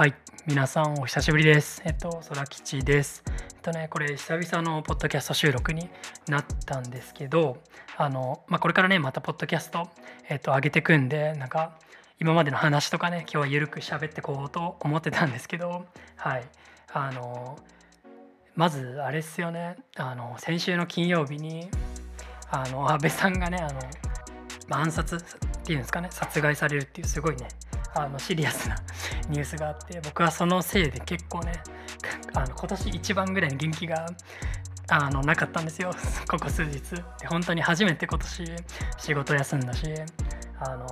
[0.00, 0.14] はい、
[0.46, 1.82] 皆さんお久しぶりです。
[1.84, 3.22] えっと、空吉です。
[3.26, 5.90] えっとね、これ久々のポッドキャスト収録に
[6.26, 7.58] なったんですけど、
[7.98, 9.90] あの、まあ、これからね、またポッドキャスト、
[10.30, 11.78] えっと、上げてくんで、なんか、
[12.18, 15.84] 今までの話とかね、今日はゆるく喋ってこうと思ってたんですけど、
[16.16, 16.44] はい、
[16.94, 17.58] あの、
[18.56, 21.68] まず、あれっすよね、あの、先週の金曜日に、
[22.50, 23.80] あの、安倍さんがね、あの、
[24.70, 25.18] 暗殺っ
[25.62, 27.48] ていうんですかね、殺害されるっていうすごいね、
[27.94, 28.76] あのシリアスな
[29.28, 31.52] ニュースがあって僕はそのせいで結構ね
[32.34, 34.06] あの今年一番ぐらいに元気が
[34.88, 35.92] あのなかったんですよ。
[36.28, 36.80] ここ数日。
[37.20, 38.56] で本当に初めて今年
[38.98, 39.94] 仕事休んだし
[40.58, 40.86] あの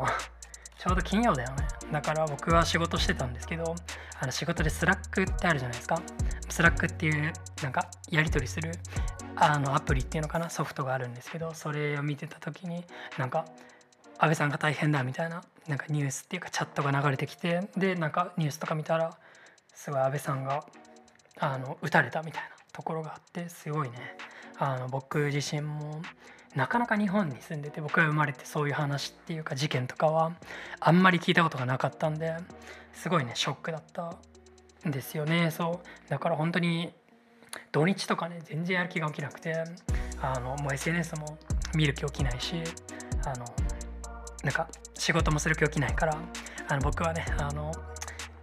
[0.79, 1.67] ちょうど金曜だよね。
[1.93, 3.75] だから僕は仕事してたんですけど
[4.21, 6.01] あの仕事で Slack ってあるじゃないですか。
[6.49, 8.73] Slack っていうなんかやり取りする
[9.37, 10.49] あのアプリっていうのかな？
[10.49, 12.85] ソフトがあるんですけどそれを見てた時に
[13.19, 13.45] なんか
[14.19, 19.17] 安倍さんが大変だみたいななんかニュースっていうかチャットが流れてきてでなんかニュースとか見たら
[19.75, 20.65] すごい安倍さんが
[21.39, 24.17] あの撃たれたみたいなところがあってすごいね。
[24.59, 26.03] あの僕自身も
[26.57, 30.33] なかなか日本に住んでて僕が生まれてそういう話っていうか事件とかは
[30.81, 32.35] あんまり聞いたことがなかったんで
[32.93, 34.17] すごいねショックだった
[34.89, 35.53] んですよね。
[35.53, 36.11] そう。
[36.11, 36.93] だから本当に
[37.71, 39.55] 土日とかね全然やる気が起きなくて
[40.21, 41.39] あのもう SNS も
[41.75, 42.57] 見る気起きないし
[43.25, 43.45] あの
[44.49, 46.19] なんか仕事もする気起きないから
[46.69, 47.71] あの僕はねあの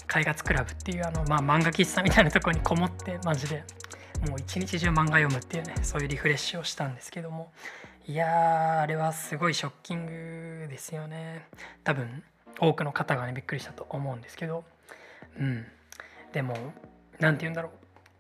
[0.06, 3.64] 海月クラブっていうあの、まあ、漫画喫茶みたいなとこにこもってマジで
[4.30, 7.52] もう一日中漫画読むっていうねそういうリフレッシュをしたんですけども
[8.08, 11.48] いやあれはすごいショッキングですよね。
[11.84, 12.24] 多分
[12.60, 14.64] 多くの方がねびっくりしたと思うんですけど。
[15.40, 15.66] うん。
[16.32, 16.56] でも
[17.20, 17.72] 何て言うんだろう。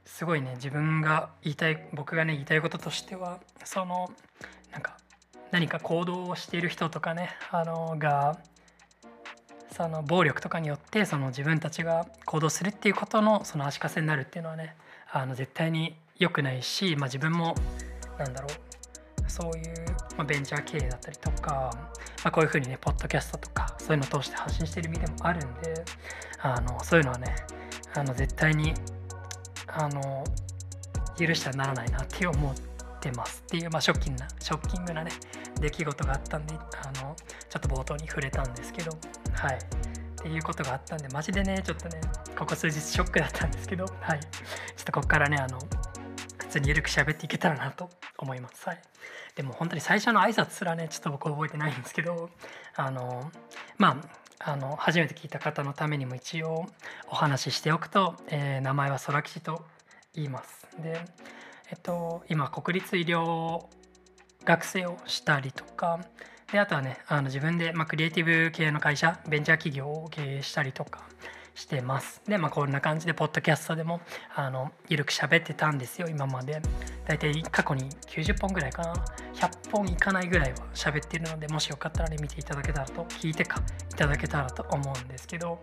[0.09, 4.09] すごいね自分が言いたい僕がね言いたいこととしてはその
[4.71, 4.97] なんか
[5.51, 8.37] 何か行動をしている人とかねあのが
[9.71, 14.75] その暴力とかによってその自分たちが行動するっていうことのその足かせになるっていうのはね
[15.11, 17.55] あの絶対に良くないし、まあ、自分も
[18.17, 19.73] なんだろうそういう、
[20.17, 21.71] まあ、ベンチャー経営だったりとか、
[22.23, 25.83] まあ、こういうふうにねポッドキャストとかそういうのを通して発信している身でもあるんで
[26.41, 27.35] あのそういうのはね
[27.95, 28.73] あの絶対に
[29.67, 30.23] あの
[31.17, 32.74] 許してはならないなって思って
[33.11, 35.11] ますっていう、まあ、ショッキングなショッキングなね
[35.59, 37.15] 出来事があったんであの
[37.49, 38.91] ちょっと冒頭に触れたんですけど
[39.33, 39.55] はい。
[39.55, 42.01] っていうことがあったんでマジでねちょっとね
[42.37, 44.19] ここ数日ショックだったんですけどはい。
[44.19, 44.27] ちょ
[44.81, 45.59] っとここからねあの
[46.37, 48.67] 普通に緩く喋っていけたらなと思います。
[48.67, 48.81] はい。
[49.35, 52.29] でも本当に最初の挨拶すらねちょっと僕覚えてないんですけど
[52.75, 53.29] あの
[53.77, 56.65] まああの初めて聞いた方のためにも一応
[57.09, 59.63] お話ししておくと、えー名前は空吉と
[60.13, 60.67] 言います。
[60.81, 61.05] で
[61.69, 63.65] えっと今国立医療
[64.43, 65.99] 学生をしたりとか
[66.51, 71.07] であとはねあの自分で、まあ、クリエイティブ系の会社ベンチャー企業を経営したりとか
[71.55, 72.21] してます。
[72.27, 74.01] でまあこんな感じでポッドキャストでも
[74.35, 76.61] あのゆるく喋ってたんですよ今まで。
[77.07, 78.93] だいたい過去に90本ぐらいかな。
[79.33, 83.61] 100本いかないぐらいは喋ってるのでもしよかったらね見ていただけたらと聞いてか
[83.91, 85.59] いただけたらと思うんですけど。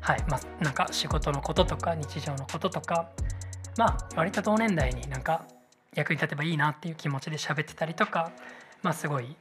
[0.00, 3.10] はいまあなんか仕事のこととか日常のこととか
[3.76, 5.46] まあ割と同年代になんか
[5.94, 8.32] 役に立てばいいなっていう気持ちで喋ってたりとか
[8.82, 9.36] まあすごい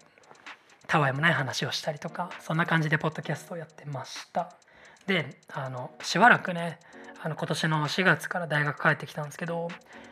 [0.88, 4.56] たわいもない話をしたりとかそんな感じでポッドキャストをやってました。
[5.06, 6.80] であのしばらくね
[7.22, 9.68] あの今年の4月から大学帰ってきたんですけど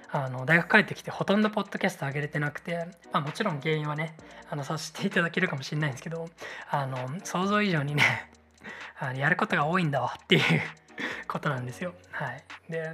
[0.10, 4.16] あの大学帰ってきてほとんどポッドキャスト上げれてなくて、まあ、もちろん原因はね
[4.50, 6.30] あのさせていただけるかもしれないんですけど
[6.70, 8.32] あの想像以上にね
[9.00, 10.62] あのやることが多いんだわっていう
[11.28, 11.94] ことなんですよ。
[12.12, 12.44] はい。
[12.70, 12.94] で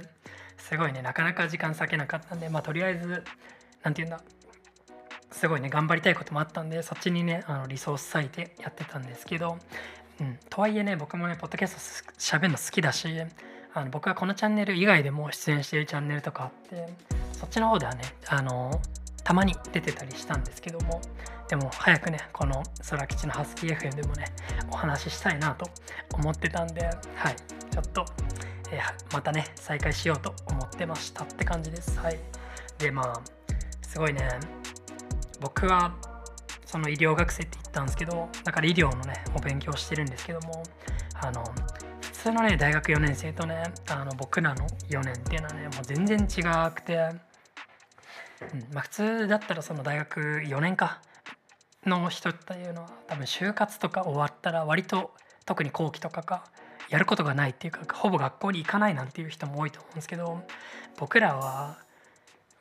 [0.68, 3.22] すごいねなかなか時間割けなかったんでまあとりあえず
[3.82, 4.24] 何て言うんだ
[5.30, 9.58] すごいね頑張りたいこともあったんでそっちにねあのリソース割いてやってたんですけど、
[10.20, 13.08] うん、とはいえね僕もねポッドキャストしゃべるの好きだし
[13.74, 16.88] あの僕はこのチャンネル以外でも出演しているチャンネルとかあって
[17.32, 18.80] そっちの方ではねあの
[19.22, 21.02] たまに出てたりしたんですけども
[21.48, 24.26] でも早くねこの空吉のハスキー FM でもね
[24.72, 25.66] お話ししたいなと
[26.14, 26.86] 思ってたんで
[27.16, 27.36] はい
[27.70, 28.06] ちょっと、
[28.74, 31.98] えーまたね再開しようと思ってましたって感じです。
[32.00, 32.18] はい。
[32.78, 33.20] でまあ
[33.82, 34.28] すごいね。
[35.40, 35.94] 僕は
[36.66, 40.62] その医療学生って言ったんですけどだから医療のねお勉強してるんですけども
[41.22, 41.44] あの
[42.00, 46.42] 普通のね大学4年生とねあの僕らの4年っていうのはねもう全然違
[46.74, 47.14] くて、うん
[48.72, 51.00] まあ、普通だったらその大学4年か
[51.86, 55.12] の人っていうのは多分就活とか終わったら割と
[55.44, 56.44] 特に後期とかか
[56.94, 60.44] やることがないっていうかほぼ学校に行かないなんていう人も多いと思うんですけど
[60.96, 61.76] 僕らは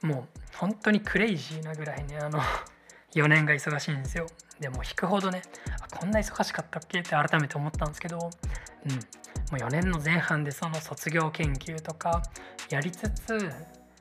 [0.02, 2.40] もう本当にクレイジーなぐらいねあの
[3.14, 4.26] 4年が忙しいんですよ。
[4.60, 5.44] でも引くほどね
[5.80, 12.24] あこんな忙しかったっけって改めて思ったんですけど、うん、う4年の前半でその卒業研究とか
[12.72, 13.52] やりつつ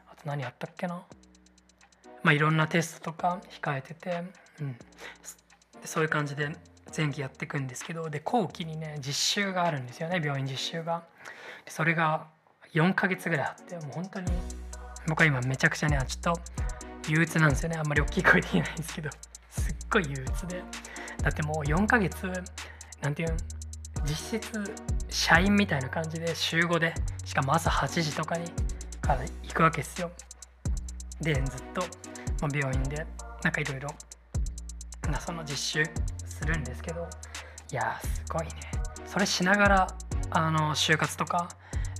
[0.08, 1.02] あと何やったっけな。
[2.23, 4.25] まあいろんなテストとか控えてて、
[4.62, 4.79] うん、
[5.84, 6.56] そういう感じで
[6.97, 11.03] 前期やっていくんですけどで後期にね実習があるんですよね病院実習が。
[11.69, 12.27] それが
[12.75, 14.33] 4ヶ月ぐらいあってもう本当に
[15.09, 16.41] 僕は今めちゃくちゃねちょっと
[17.09, 17.77] 憂鬱なんですよね。
[17.79, 19.11] あんまり大きい声で言えないんですけど。
[19.50, 20.62] すっごい憂鬱で。
[21.23, 22.27] だってもう4ヶ月
[23.00, 23.37] なんていうん
[24.05, 24.75] 実質
[25.09, 26.94] 社員みたいな感じで週5で
[27.25, 28.50] しかも朝8時とかに
[29.00, 30.11] から行くわけですよ。
[31.21, 31.44] でずっ
[31.75, 31.83] と、
[32.41, 33.06] ま病院で
[33.44, 33.89] なんかいろいろ
[35.21, 35.85] その実習
[36.32, 37.08] するんですけど
[37.70, 38.50] いやすごいね。
[39.06, 39.87] それしながら
[40.31, 41.49] あの就活とか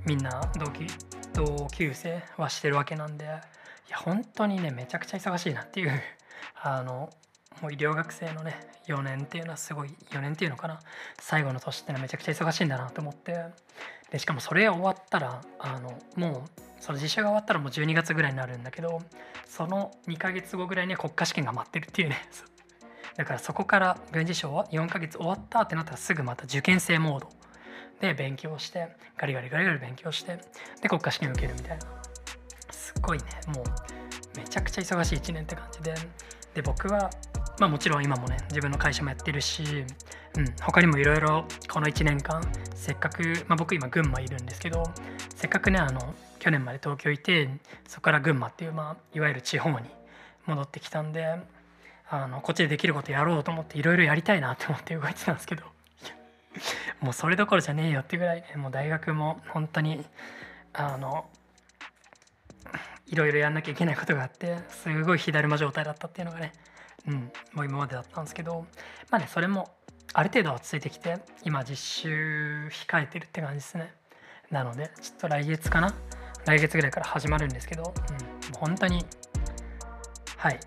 [0.05, 0.87] みんな同期
[1.35, 3.29] 同級生はしてるわけなんでい
[3.91, 5.93] や本当にねめちゃくちゃ忙しいなっていう
[6.63, 7.11] あの
[7.61, 10.81] もう医療学生のね4年っていうのはすごい4年っていうのかな。
[11.21, 13.37] 最後の年ってのはめちゃくちゃ忙しいんだなと思って
[14.11, 16.51] でしかもそれ終わったらあのもう
[16.81, 19.01] その実習が終わったらもう12月ぐらいになるんだけど
[19.47, 22.17] その2ヶ月後ぐらいには国家試験が待ってるっていうね
[23.17, 27.31] だからそこから軍事省は4ヶ月終わったってなったらすぐまた受験生モード。
[28.01, 30.39] で勉強してガリガリガリガリ勉強して
[30.81, 31.87] で国家試験受けるみたいな。
[32.71, 33.25] すっごいね。
[33.55, 35.95] もうめちゃくちゃ忙しい1年って感じで。
[36.55, 37.11] で僕は
[37.59, 39.63] まあもちろん今もね自分の会社もやってるし、
[40.37, 42.43] うん、他にもいろいろこの1年間
[42.75, 44.85] せっかく、まあ、僕今群馬いるんですけど
[45.35, 47.49] せっかくねあの去年まで東京いて
[47.87, 49.89] そこから群馬っていう、まあ、いわゆる地方に
[50.47, 51.37] 戻ってきたんで
[52.15, 55.65] あのこっちでできることやろうと思っていろいろやりたいなって思って動いてたんですけど。
[57.01, 60.05] もうそれどころじゃねえよってぐらい、もう大学も本当に
[60.75, 61.31] あの
[63.07, 66.53] いろいろやんなきゃいけないことがあってすごい火だるま状態だったっていうのがね、
[67.07, 68.67] うん、もう今までだったんですけど。
[69.11, 69.75] まあねそれも
[70.13, 73.95] ある程度落ち着いてきて今実習控えてるって感じですね。
[74.51, 75.95] なのでちょっと来月かな。
[76.45, 77.95] 来月ぐらいから始まるんですけど、うん、も
[78.57, 79.07] う本当に
[80.37, 80.61] はい。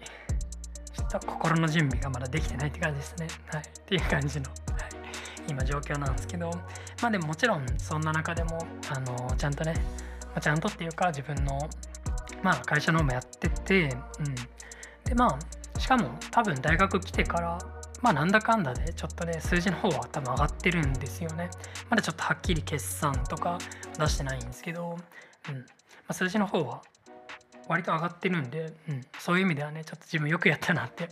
[1.20, 3.28] と心の準備がまだできてないって感じですね。
[3.48, 4.62] はい、っていう感じの、はい、
[5.48, 6.52] 今状況なんですけど。
[7.02, 9.74] まあでももちろんそんな中でもあのちゃんとね、
[10.28, 11.60] まあ、ちゃんとっていうか自分の
[12.42, 13.90] まあ会社の方もやってて、
[14.20, 14.36] うん、
[15.04, 15.38] でま
[15.76, 17.60] あしかも多分大学来てから
[18.02, 21.50] まあなんだかんだでちょっとね数字の方は多分上がってるんですよね。
[21.90, 23.58] まだちょっとはっきり決算とか
[24.00, 24.98] 出してないんですけど、
[25.50, 25.56] うん。
[25.58, 25.62] ま
[26.10, 26.82] あ、数字の方は
[27.68, 31.10] 割と上がってるんで、うん、そういう意味ではねちょっと自分よくやったなって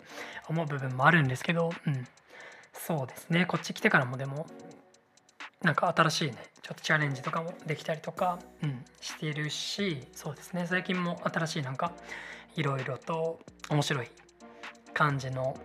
[0.48, 2.08] 思う部分もあるんですけど、うん、
[2.74, 3.46] そうですね。
[3.46, 4.48] こっち来てからもでも
[5.62, 10.68] なんか新しいねちょっとチャレンジとかもできたりとか、うん、しているしそうですね。
[10.68, 11.94] 最近も新しいなんか
[12.56, 13.40] いろいろと
[13.70, 14.08] 面白い
[14.94, 15.58] 感じの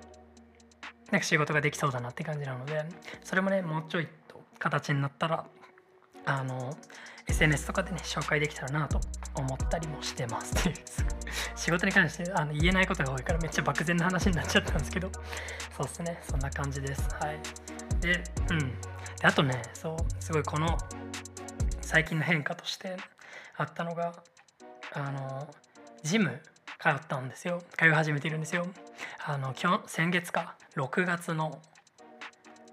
[1.10, 2.84] なんか仕事ができそうだなって感じなので
[3.24, 5.44] それもねもうちょいと形になったら
[6.24, 6.76] あの
[7.26, 9.00] SNS とかでね紹介できたらなと
[9.40, 10.54] 思ったりもしてます。
[11.56, 15.10] 仕事に関してあの言えないことが多いからめっちゃ漠然な話になっちゃったんですけど。
[15.76, 16.20] そうっすね。
[16.28, 17.08] そんな感じです。
[17.20, 17.40] はい。
[18.00, 18.58] でうん。
[18.58, 20.78] であとねそうすごいこの
[21.80, 22.96] 最近の変化として
[23.56, 24.14] あったのが
[24.92, 25.48] あの
[26.02, 26.40] ジム
[26.80, 27.62] 通ったんですよ。
[27.76, 28.66] 通い始めているんですよ。
[29.24, 30.54] あの今日先月か。
[30.76, 31.60] 6月の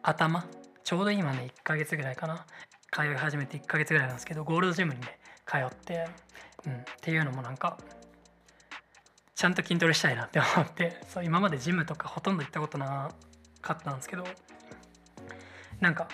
[0.03, 0.45] 頭。
[0.83, 2.45] ちょうど今ね1ヶ月ぐらいかな。
[2.91, 6.07] 通い始めて1ヶ月ぐらいなんですけどゴールドジムにね通って、
[6.67, 7.77] うん、っていうのもなんか
[9.35, 13.09] ちゃんと筋トレしたいなって思って そう今までジムとかほとんど行ったことな
[13.61, 14.25] かったんですけど
[15.79, 16.07] なんか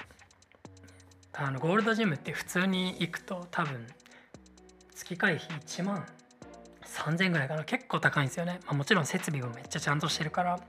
[1.34, 3.88] あのゴールドジムって普通に行くと多分
[4.96, 6.06] 月会費1万
[6.86, 7.64] 3000円ぐらいかな。
[7.64, 10.60] 結構高いんですよね、まあ、もちろん設備もめっちゃちゃんとしてるから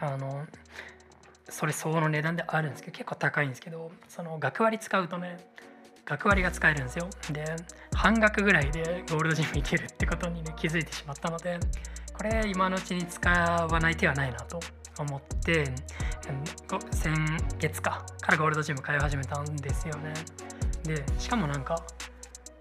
[0.00, 0.46] あの
[1.48, 5.38] それ相応の値段であるんですけど結構高いんですけどその学割使うとね
[6.04, 7.08] 学割が使えるんですよ。
[7.32, 7.44] で
[7.94, 11.58] 半額ぐらいでゴールドジム行けるってことにね気づいてしまったので
[12.12, 14.60] これ今のうちに使わない手はないなと
[14.98, 15.64] 思って
[16.90, 17.14] 先
[17.58, 20.12] 月かからゴールドジム通い始めたんですよね。
[20.84, 21.80] でしかもなんか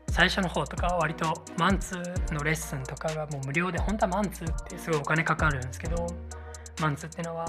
[0.10, 6.05] 最初の方とか割とマンツーのレッスンとかがもう無料で本当はマンツーってすごいお金かかるんですけど
[6.81, 7.45] マンツーってのは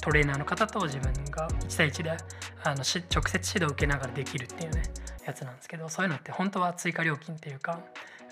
[0.00, 4.82] トレーナーの方と自分が1対1であの直接指導を受けながらできるっていうね。
[5.26, 7.80] やつなんですけどそういうのって本当は追加料金っていうか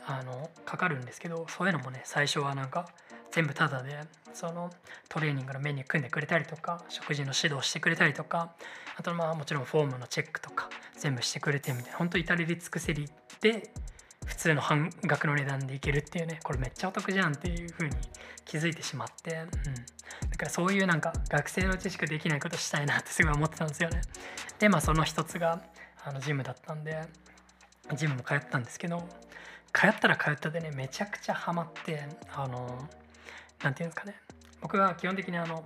[0.06, 2.88] あのかかるんですけどそういうのもね最初はなんか
[3.30, 3.98] 全部タダで
[4.32, 4.70] その
[5.08, 8.54] トレーニングのメニュー組んでくれたりとか食事の指導してくれたりとか
[8.96, 13.08] あとまあもちろんフォームのチェックとか全部してくれてみたいな本当至れり尽くせり
[13.40, 13.70] で
[14.26, 17.96] 普通の半額の値段でいけるっていうねこれめっちゃお得じゃんっていう風に
[18.44, 24.00] 気づいてしまって、うん、だからそういうなんか学生のうちしかできないことしたいなってすごい思ってたんですよね。
[24.58, 25.60] でまあその一つが
[26.04, 27.02] あのジムだったんで
[27.94, 29.06] ジムも通ったんですけど
[29.73, 32.88] 通ったら通ったでねめちゃくちゃハマってあの
[33.62, 34.14] 何て言うんですかね
[34.61, 35.64] 僕は基本的にあの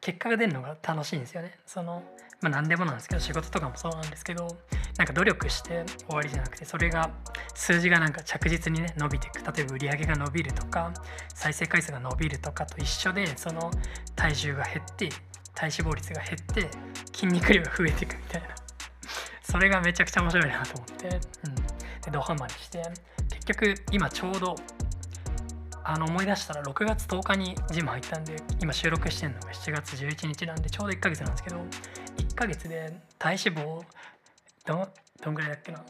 [0.00, 1.58] 結果が出るのが楽しいんですよね。
[1.66, 2.02] その
[2.40, 4.46] まあ何でもなんですけど仕事とかもそうなんですけど
[4.96, 7.10] なんか努力して終わりじゃなくてそれが
[7.54, 9.38] 数字がなんか着実にね伸びていく。
[9.52, 10.92] 例えば売り上げが伸びるとか
[11.34, 13.70] 再生回数が伸びるとかと一緒でその
[14.14, 15.08] 体重が減って
[15.54, 16.70] 体脂肪率が減って
[17.12, 18.67] 筋肉量が増えていくみたいな。
[19.50, 21.54] それがめちゃくちゃ面白いなと思って、うん、
[22.02, 22.82] でドハマりして。
[23.30, 24.56] 結局今ちょうど
[25.84, 31.56] あの思い出したら6月10日にジム入ったんで今収録してるのが7月11日なんでちょうど1ヶ月なんですけど
[32.18, 33.82] 1ヶ月で体脂肪
[34.66, 34.88] ど
[35.22, 35.82] どんぐらいだっけな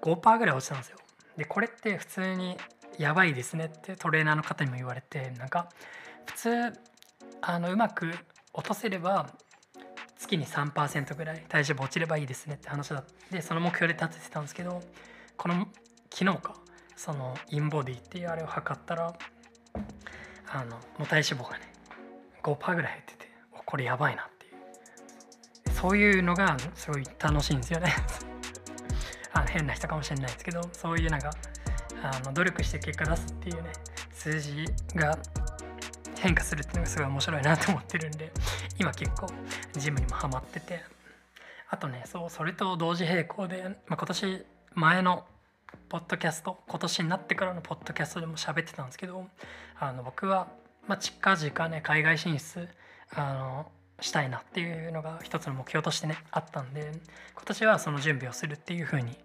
[0.00, 0.98] 5%ぐらい落ちたんですよ。
[1.36, 2.56] でこれって普通に
[2.98, 5.68] やばいですねってトレーナーの方にも言われてなんか
[6.24, 6.72] 普通
[7.42, 8.10] あのうまく
[8.54, 9.28] 落とせれば
[10.26, 13.00] 月に3%ぐらい体脂肪落ちればいいですねって話だ。
[13.00, 14.82] ってその目標で立ててたんですけど
[15.36, 15.68] この
[16.12, 16.54] 昨日か
[16.96, 19.16] そのインボディっていうあれを測ったら
[20.48, 21.72] あのもう体脂肪がね
[22.42, 23.30] 5%ぐらい減ってて
[23.64, 25.74] これやばいなっていう。
[25.74, 27.94] そういうのがすごい楽しいんですよね。
[29.32, 31.30] あの変な人かもしれないですけどそういうなんか
[32.02, 33.70] あの努力して結果出すっていうね
[34.12, 34.64] 数字
[34.94, 35.18] が
[36.18, 38.32] 変化するっていうのがすごい面白いなと思ってるんで
[38.78, 39.26] 今結構
[39.74, 40.96] ジムにもハマってて。
[41.68, 44.44] あとねそうそれと同時並行で、まあ、今年
[44.74, 45.24] 前の
[45.88, 49.26] ポッドキャスト今年になってからのポッドキャストでも喋ってたんですけど
[49.78, 50.48] あの僕は、
[50.86, 52.68] まあ、近々ね海外進出
[53.14, 53.66] あの
[54.00, 56.92] したいなっていうのが一つの目標としてねあったんで
[57.34, 59.16] 今年はその準備をするっていうふうに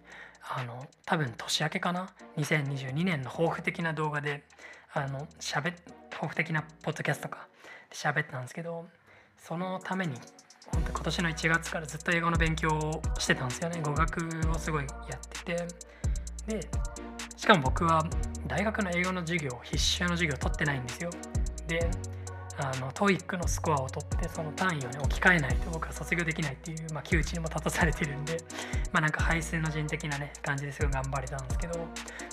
[0.42, 4.44] あの多分年明けかな？2022年の抱負的な動画で
[4.94, 5.72] あの喋
[6.10, 7.48] 抱負的なポッドキャストとか。
[7.88, 8.86] で喋ったんですけど
[9.36, 10.14] そのために
[10.72, 13.80] 本当今年の1月からずっと英語の勉強をしてたんですよね。
[13.82, 15.66] 語学をすごいやってて。
[16.46, 16.60] で
[17.36, 18.04] しかも僕は
[18.46, 21.10] 大学の英語の授業必修の授業を取ってないんですよ。
[21.66, 21.90] で
[22.58, 28.36] あの TOEIC のスコアを取ってその単位をね置き換えないと僕は卒業できないっていう、まあ、窮地にも立たされてるんで
[28.92, 31.74] まあなんか排水の人的なね感じですごい頑張れたんですけど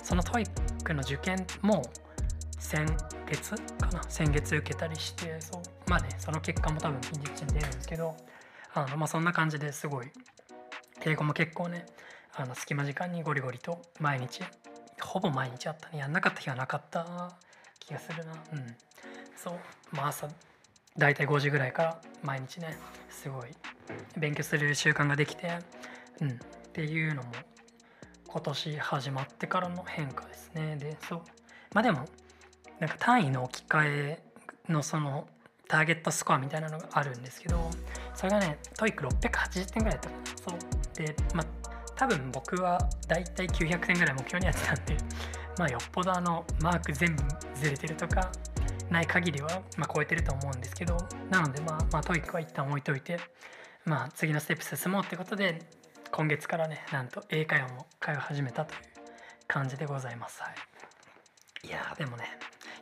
[0.02, 1.82] その TOEIC の受験も
[2.60, 2.86] 先
[3.26, 4.02] 月かな？
[4.08, 8.16] 先月受けたりしてそうまあねその結果も多分近日中に出るんですけど
[8.74, 10.06] あのまあそんな感じですごい。
[11.02, 11.86] 英語も結構ね
[12.36, 14.42] あの隙間時間にゴリゴリと毎日
[15.00, 15.98] ほぼ毎日あったね。
[15.98, 17.32] やんなかった日はなかった
[17.80, 18.32] 気がするな。
[18.32, 18.76] うん。
[19.34, 19.54] そう。
[19.92, 20.28] まあ朝
[20.98, 22.76] 大体5時ぐらいから毎日ね
[23.08, 23.50] すごい
[24.18, 25.58] 勉強する習慣ができて
[26.20, 26.30] うん。
[26.30, 26.34] っ
[26.72, 27.30] ていうのも
[28.28, 30.76] 今年始まってからの変化ですね。
[30.76, 31.22] でそう。
[31.72, 32.04] まあでも
[32.80, 34.22] なんか単位の置き換え
[34.68, 35.28] のその
[35.68, 37.70] ターゲットスコアみたいなのがあるんですけど
[38.14, 40.96] それがね TOEIC680 点ぐらいだったかなそう。
[40.96, 41.60] でまあ
[41.94, 44.96] 多分僕はだいたい900点ぐらい目標にやってたんで
[45.58, 47.22] まあよっぽどあのマーク全部
[47.54, 48.32] ずれてるとか
[48.88, 50.96] ない限りは、まあ、超えてると思うんですけど
[51.28, 53.20] なのでまあ、まあ、 TOEIC は一旦置いといて
[53.84, 55.60] まあ次のステップ進もうってことで
[56.10, 58.80] 今月からねなんと英会話も通い始めたという
[59.46, 60.48] 感じでございます、は
[61.64, 62.24] い、いやでもね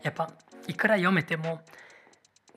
[0.02, 0.30] やっぱ
[0.66, 1.60] いくら読めても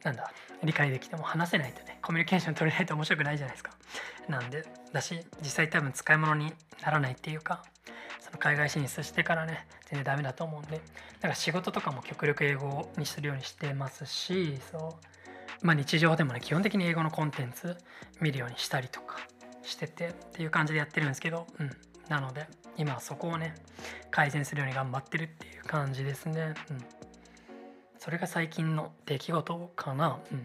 [0.03, 0.31] なんだ
[0.63, 3.71] 理解できても話せないとねコミュニケーション取れないと面白くないじゃないですか。
[4.27, 7.63] なんでだし実際多分使い物にならないっていうか
[8.19, 10.81] その海外進出してからね全然ダメだと思うんでだ
[11.23, 15.65] から仕事とかも極力英語にするようにしてますしそう。
[15.65, 17.77] まあ日常でもね基本的に英語のコンテンツ
[18.19, 19.17] 見るようにしたりとか
[19.63, 21.71] しててっていう感じでやってるんですけどうん。
[22.09, 23.55] なので今はそこをね
[24.09, 26.53] 改善するように頑張ってるっていう感じですね。
[26.69, 27.00] うん。
[28.03, 30.17] それが最近の出来事かな。
[30.31, 30.43] うん。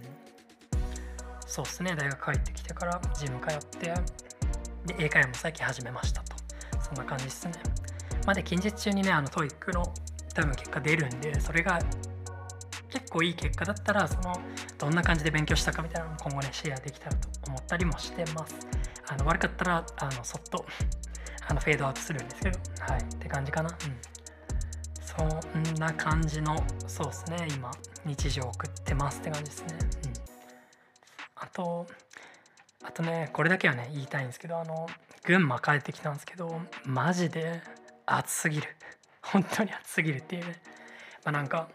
[1.46, 1.96] そうっすね。
[1.96, 3.94] 大学帰ってきてからジム通って
[4.84, 6.36] で英会話も最近始めましたと。
[6.84, 7.54] そんな感じですね。
[8.26, 9.90] まだ近日中にねあの TOEIC の
[10.34, 11.78] 多分結果出るんでそれが
[12.90, 14.34] 結構いい結果だったらその
[14.76, 18.54] どんな感じで勉強したかみたいなのも今後ねシェアできたらと思ったりもしてます。
[19.08, 20.66] あの悪かったらあのそっと
[21.48, 22.58] あのフェードアウトするんですけど。
[22.80, 23.00] はい。
[23.00, 23.70] って感じかな。
[23.70, 24.15] うん。
[25.06, 27.70] そんな感じのそうですね今
[28.04, 29.78] 日常を送ってますって感じですね。
[30.04, 30.12] うん。
[31.36, 31.86] あと
[32.84, 34.86] あとねこれだけはね言いたいんですけどあの
[35.24, 37.62] 群馬帰ってきたんですけどマジで
[38.04, 38.68] 暑すぎる。
[39.22, 40.60] 本当に暑すぎるっていうね。
[41.24, 41.68] まあなんか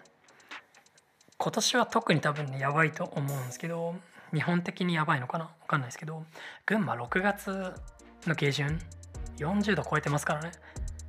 [1.37, 3.95] 今年は特に多分ねやばいと思うんですけど
[4.33, 5.45] 日本的にやばいのかな？
[5.61, 6.23] 分かんないですけど
[6.65, 7.73] 群馬6月
[8.27, 8.79] の下旬
[9.37, 10.51] 40度超えてますからね。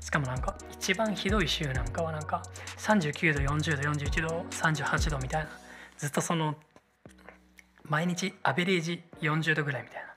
[0.02, 2.42] しかもなんか一番ひどい週なんかはなんか
[2.76, 5.50] 39度40度41度38度みたいな。
[5.96, 6.56] ずっとその
[7.84, 10.08] 毎日アベレージ40度ぐらいみたいな。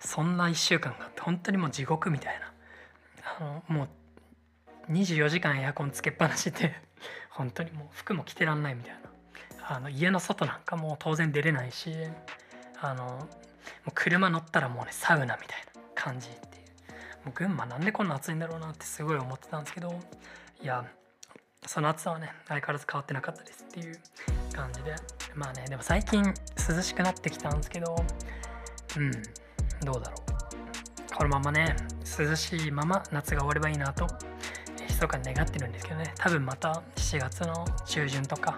[0.00, 2.52] そんな1週間があって本当にもう地獄みたいな。
[3.38, 3.88] あのも
[4.88, 6.74] う24時間エアコンつけっぱなしで
[7.30, 9.00] 本当にもう服も着てらんないみたいな。
[9.66, 11.94] あの家の外なんかもう当然出れないし
[12.82, 13.28] あのも
[13.88, 16.28] う車乗ったらもうねサウナみたいな感じ。
[17.30, 19.94] う群馬なんでこんな暑いんだろうなってすごい思ってたんですけど
[20.62, 20.84] いや
[21.66, 23.98] その暑さはね相変わらず変わってなかったですっていう
[24.52, 24.94] 感じで
[25.34, 27.96] まあねでも最近涼しくなってきたんですけど
[28.96, 29.12] うん
[29.84, 30.32] どうだろう。
[31.14, 31.76] このままね
[32.18, 34.06] 涼しいまま夏が終わればいいなと
[34.80, 36.12] 密かに願ってるんですけどね。
[36.16, 38.56] 多分また7月の中旬とか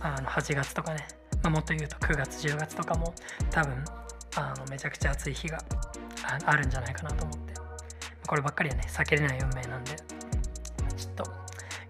[0.00, 1.06] あの8月とかね、
[1.42, 3.14] まあ、もっと言うと9月10月とかも
[3.50, 3.84] 多分
[4.36, 5.58] あのめちゃくちゃ暑い日が
[6.44, 7.47] あるんじゃないかなと思って。
[8.28, 8.84] こればっかりはね。
[8.86, 9.96] 避けれない運命なんで。
[10.96, 11.24] ちょっと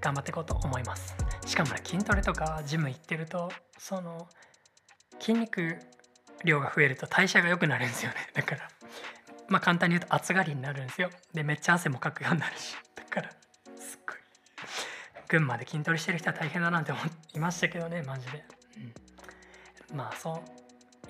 [0.01, 1.15] 頑張っていこうと思います。
[1.45, 4.29] しかもね筋トレとかジム行ってるとその
[5.19, 5.77] 筋肉
[6.45, 8.17] 量が増えると代謝が良くなるんですよね。
[8.35, 8.69] だから
[9.49, 11.11] まあ簡単に言うと暑がりになるんですよ。
[11.35, 12.77] でめっちゃ汗もかくようになるし。
[12.95, 13.31] だから
[13.77, 14.17] すっごい。
[15.29, 17.01] 群馬で筋トレしてる人は大変だなって思
[17.35, 18.45] いましたけどねマジで、
[19.91, 20.41] うん、まあそ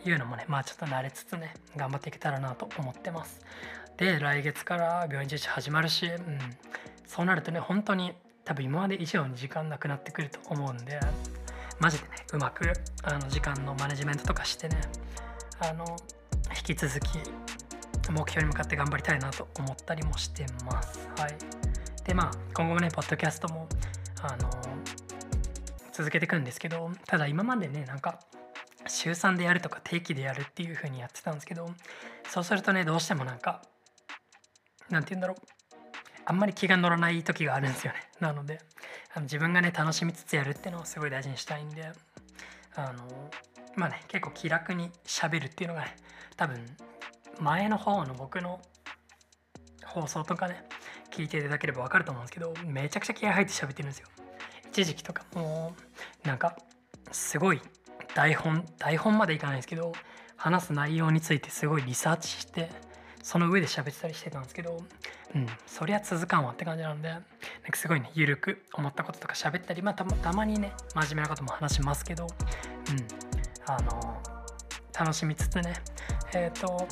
[0.04, 3.40] ういうのもねまあちょっと慣れつつね頑張っていけたらなと思ってます。
[3.98, 6.38] で来月から病院受診始まるし、うん、
[7.06, 8.12] そうなるとね本当に
[8.44, 11.00] 多分今まで以上に時間なくなってくると思うんで
[11.80, 14.80] マジでねうまくあの時間のマネジメントとかしてね
[15.60, 15.84] あの
[16.56, 17.18] 引き続き
[18.10, 21.10] 目標に向かって頑張りたいなと思ったりもしてます。
[21.18, 21.36] はい、
[22.04, 23.68] でまあ今後もねポッドキャストも
[24.22, 24.50] あの
[25.92, 28.20] 続けていくんですけどただ今までねなんか
[28.86, 31.68] 週3でやるとか定期でやるっていう風にやってたんですけど
[32.28, 33.62] そうするとねどうしてもなんか
[34.90, 35.58] なんて言うんだろう。
[36.24, 38.00] あんまり気が乗らない時があるんですよね。
[38.20, 38.60] なので
[39.14, 41.90] あの自分がね楽しみつつやるっていうのをすごい大事にしたいんで
[42.74, 43.30] あの
[43.76, 45.96] まあね結構気楽にしゃべるっていうのがね
[46.36, 46.58] 多分
[47.40, 48.60] 前の方の僕の
[49.84, 50.64] 放送とかね
[51.10, 54.08] 聞いていただければ分かると思うんですけどめちゃくちゃ気合入って喋ってるんですよ。
[54.70, 55.74] 一時期とかも
[56.24, 56.56] うなんか
[57.10, 57.62] すごい
[58.14, 59.92] 台本台本までいかないですけど
[60.36, 62.70] 話す内容についてすごいリサーチして
[63.22, 64.82] その上で喋ってたりしてたんですけど
[65.34, 74.22] うん、そりゃ続かんわって感じなんでなんかすごいねゆるく思ったこととか喋ったり、まあ、たたまにね真面目なことも話しますけど、うん、あの
[74.98, 75.74] 楽しみつつね
[76.32, 76.88] えっ、ー、と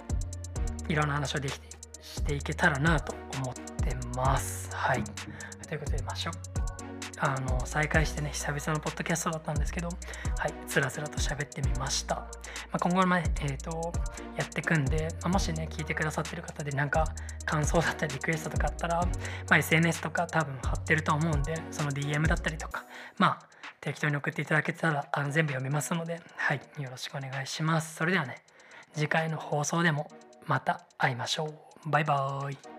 [0.89, 1.69] いろんな話をできて
[2.03, 4.71] していけたらなと思ってます。
[4.73, 5.05] はい
[5.69, 6.56] ということでましょう
[7.19, 12.25] あの再開してね久々のポッドキャストだったんですけどはいつらつらと喋ってみました、ま
[12.73, 13.93] あ、今後もねえっ、ー、と
[14.37, 17.07] やってくんで、まあ、もしね聞いてくださってる方でなんか
[17.45, 19.09] 感想だったりリクエストとかあったら、ま
[19.51, 22.85] あ、SNS とか多分貼ってると思うんでその DM だったりとか
[23.19, 23.49] まあ
[23.81, 27.95] 適当に送っていただけたらあの全部読みますのではいよろしくお願いします。
[27.95, 28.43] それではね
[28.95, 30.11] 次回の放送でも
[30.47, 31.47] また会いましょ
[31.87, 31.91] う。
[31.91, 32.76] バイバーイ。